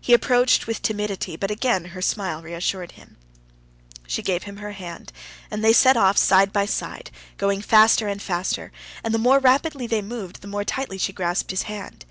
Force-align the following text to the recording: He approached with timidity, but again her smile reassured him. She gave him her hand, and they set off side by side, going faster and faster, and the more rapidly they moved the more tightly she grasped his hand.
He 0.00 0.12
approached 0.12 0.66
with 0.66 0.82
timidity, 0.82 1.36
but 1.36 1.52
again 1.52 1.84
her 1.94 2.02
smile 2.02 2.42
reassured 2.42 2.90
him. 2.98 3.16
She 4.08 4.20
gave 4.20 4.42
him 4.42 4.56
her 4.56 4.72
hand, 4.72 5.12
and 5.52 5.62
they 5.62 5.72
set 5.72 5.96
off 5.96 6.16
side 6.18 6.52
by 6.52 6.66
side, 6.66 7.12
going 7.36 7.62
faster 7.62 8.08
and 8.08 8.20
faster, 8.20 8.72
and 9.04 9.14
the 9.14 9.18
more 9.22 9.38
rapidly 9.38 9.86
they 9.86 10.02
moved 10.02 10.40
the 10.42 10.48
more 10.48 10.64
tightly 10.64 10.98
she 10.98 11.12
grasped 11.12 11.52
his 11.52 11.62
hand. 11.62 12.04